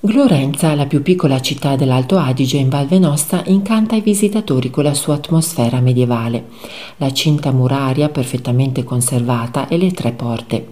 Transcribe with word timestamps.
Glorenza, 0.00 0.76
la 0.76 0.86
più 0.86 1.02
piccola 1.02 1.40
città 1.40 1.74
dell'Alto 1.74 2.18
Adige 2.18 2.56
in 2.56 2.68
Val 2.68 2.86
Venosta, 2.86 3.42
incanta 3.46 3.96
i 3.96 4.00
visitatori 4.00 4.70
con 4.70 4.84
la 4.84 4.94
sua 4.94 5.14
atmosfera 5.14 5.80
medievale, 5.80 6.44
la 6.98 7.12
cinta 7.12 7.50
muraria 7.50 8.08
perfettamente 8.08 8.84
conservata 8.84 9.66
e 9.66 9.76
le 9.76 9.90
tre 9.90 10.12
porte. 10.12 10.68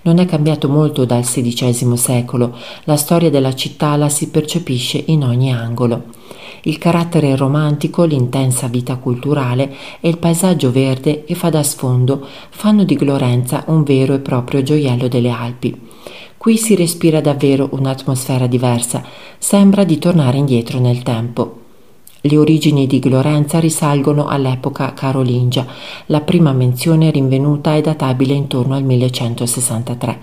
Non 0.00 0.16
è 0.16 0.24
cambiato 0.24 0.70
molto 0.70 1.04
dal 1.04 1.24
XVI 1.24 1.94
secolo, 1.98 2.56
la 2.84 2.96
storia 2.96 3.28
della 3.28 3.54
città 3.54 3.96
la 3.96 4.08
si 4.08 4.30
percepisce 4.30 5.02
in 5.08 5.24
ogni 5.24 5.52
angolo. 5.52 6.04
Il 6.62 6.78
carattere 6.78 7.36
romantico, 7.36 8.04
l'intensa 8.04 8.68
vita 8.68 8.96
culturale 8.96 9.74
e 10.00 10.08
il 10.08 10.18
paesaggio 10.18 10.70
verde 10.70 11.24
che 11.24 11.34
fa 11.34 11.50
da 11.50 11.62
sfondo 11.62 12.26
fanno 12.50 12.84
di 12.84 12.94
Glorenza 12.94 13.64
un 13.66 13.82
vero 13.82 14.14
e 14.14 14.18
proprio 14.18 14.62
gioiello 14.62 15.08
delle 15.08 15.30
Alpi. 15.30 15.88
Qui 16.36 16.56
si 16.56 16.74
respira 16.74 17.20
davvero 17.20 17.68
un'atmosfera 17.72 18.46
diversa, 18.46 19.04
sembra 19.38 19.84
di 19.84 19.98
tornare 19.98 20.38
indietro 20.38 20.78
nel 20.78 21.02
tempo. 21.02 21.59
Le 22.22 22.36
origini 22.36 22.86
di 22.86 22.98
Glorenza 22.98 23.58
risalgono 23.60 24.26
all'epoca 24.26 24.92
carolingia, 24.92 25.64
la 26.06 26.20
prima 26.20 26.52
menzione 26.52 27.10
rinvenuta 27.10 27.74
è 27.74 27.80
databile 27.80 28.34
intorno 28.34 28.74
al 28.74 28.84
1163. 28.84 30.18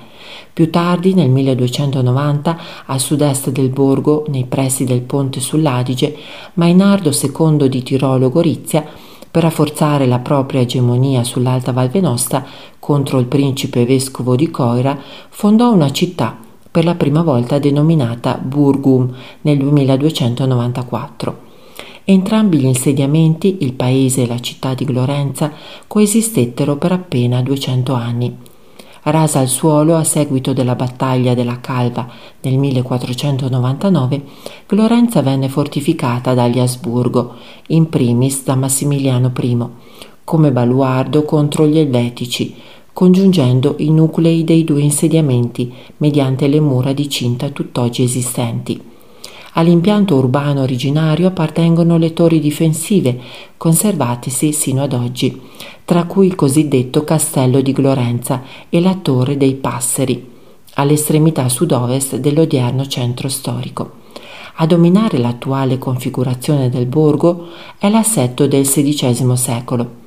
Più 0.53 0.70
tardi, 0.70 1.15
nel 1.15 1.31
1290, 1.31 2.57
a 2.85 2.99
sud-est 2.99 3.49
del 3.49 3.70
borgo, 3.70 4.25
nei 4.27 4.45
pressi 4.45 4.83
del 4.83 5.01
ponte 5.01 5.39
sull'Adige, 5.39 6.15
Mainardo 6.53 7.09
II 7.09 7.67
di 7.67 7.81
Tirolo-Gorizia 7.81 8.85
per 9.31 9.41
rafforzare 9.41 10.05
la 10.05 10.20
propria 10.20 10.61
egemonia 10.61 11.23
sull'Alta 11.23 11.71
Val 11.71 11.89
Venosta 11.89 12.45
contro 12.77 13.17
il 13.17 13.25
principe 13.25 13.85
vescovo 13.85 14.35
di 14.35 14.51
Coira, 14.51 14.95
fondò 15.29 15.73
una 15.73 15.91
città 15.91 16.37
per 16.70 16.85
la 16.85 16.93
prima 16.93 17.23
volta 17.23 17.57
denominata 17.57 18.37
Burgum 18.39 19.11
nel 19.41 19.63
1294. 19.63 21.46
Entrambi 22.10 22.60
gli 22.60 22.66
insediamenti, 22.66 23.58
il 23.60 23.74
paese 23.74 24.24
e 24.24 24.27
la 24.27 24.40
città 24.40 24.74
di 24.74 24.86
Glorenza, 24.86 25.52
coesistettero 25.88 26.77
per 26.77 26.94
appena 26.94 27.41
200 27.41 27.94
anni 27.94 28.38
rasa 29.10 29.40
al 29.40 29.48
suolo 29.48 29.96
a 29.96 30.04
seguito 30.04 30.54
della 30.54 30.76
battaglia 30.76 31.34
della 31.34 31.60
Calva 31.62 32.08
nel 32.41 32.58
1499, 32.58 34.24
Florenza 34.66 35.22
venne 35.22 35.50
fortificata 35.50 36.34
dagli 36.34 36.60
Asburgo, 36.60 37.35
in 37.68 37.90
primis 37.90 38.44
da 38.44 38.55
Massimiliano 38.55 39.32
I, 39.40 39.66
come 40.24 40.52
baluardo 40.52 41.24
contro 41.24 41.66
gli 41.68 41.78
Elvetici, 41.78 42.55
congiungendo 42.91 43.76
i 43.78 43.91
nuclei 43.91 44.44
dei 44.44 44.63
due 44.63 44.82
insediamenti 44.82 45.72
mediante 45.98 46.48
le 46.48 46.60
mura 46.60 46.94
di 46.94 47.08
cinta 47.10 47.50
tutt'oggi 47.50 48.04
esistenti. 48.04 48.96
All'impianto 49.53 50.15
urbano 50.15 50.62
originario 50.62 51.27
appartengono 51.27 51.98
le 51.98 52.13
torri 52.13 52.40
difensive, 52.40 53.20
conservatesi 53.57 54.51
sino 54.51 54.84
ad 54.84 54.93
oggi, 54.93 55.41
tra 55.84 56.05
cui 56.05 56.27
il 56.27 56.35
cosiddetto 56.35 57.04
Castello 57.04 57.62
di 57.62 57.71
Glorenza 57.71 58.43
e 58.70 58.79
la 58.79 58.95
Torre 58.95 59.37
dei 59.37 59.55
Passeri, 59.55 60.29
all'estremità 60.76 61.49
sud-ovest 61.49 62.17
dell'odierno 62.17 62.87
centro 62.87 63.29
storico. 63.29 64.06
A 64.59 64.66
dominare 64.66 65.17
l'attuale 65.17 65.78
configurazione 65.78 66.69
del 66.69 66.88
borgo 66.88 67.47
è 67.78 67.89
l'assetto 67.89 68.47
del 68.47 68.67
XVI 68.67 69.38
secolo. 69.38 70.06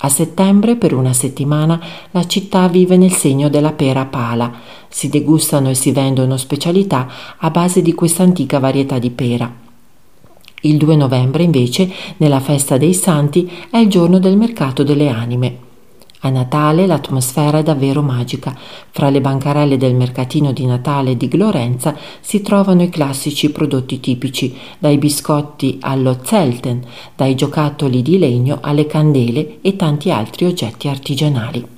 A 0.00 0.08
settembre, 0.08 0.76
per 0.76 0.92
una 0.92 1.12
settimana, 1.12 1.80
la 2.10 2.26
città 2.26 2.68
vive 2.68 2.96
nel 2.96 3.12
segno 3.12 3.48
della 3.48 3.72
pera 3.72 4.04
pala. 4.04 4.52
Si 4.88 5.08
degustano 5.08 5.70
e 5.70 5.74
si 5.74 5.90
vendono 5.90 6.36
specialità 6.36 7.08
a 7.38 7.50
base 7.50 7.80
di 7.80 7.94
questa 7.94 8.22
antica 8.22 8.58
varietà 8.58 8.98
di 8.98 9.10
pera. 9.10 9.50
Il 10.62 10.76
2 10.76 10.96
novembre, 10.96 11.42
invece, 11.44 11.90
nella 12.18 12.40
festa 12.40 12.76
dei 12.76 12.94
santi, 12.94 13.50
è 13.70 13.78
il 13.78 13.88
giorno 13.88 14.18
del 14.18 14.36
mercato 14.36 14.82
delle 14.82 15.08
anime. 15.08 15.65
A 16.26 16.28
Natale 16.28 16.88
l'atmosfera 16.88 17.58
è 17.58 17.62
davvero 17.62 18.02
magica. 18.02 18.52
Fra 18.90 19.10
le 19.10 19.20
bancarelle 19.20 19.76
del 19.76 19.94
mercatino 19.94 20.50
di 20.50 20.66
Natale 20.66 21.16
di 21.16 21.28
Glorenza 21.28 21.94
si 22.20 22.40
trovano 22.42 22.82
i 22.82 22.88
classici 22.88 23.52
prodotti 23.52 24.00
tipici, 24.00 24.52
dai 24.76 24.98
biscotti 24.98 25.78
allo 25.82 26.18
zelten, 26.24 26.82
dai 27.14 27.36
giocattoli 27.36 28.02
di 28.02 28.18
legno 28.18 28.58
alle 28.60 28.86
candele 28.86 29.58
e 29.60 29.76
tanti 29.76 30.10
altri 30.10 30.46
oggetti 30.46 30.88
artigianali. 30.88 31.75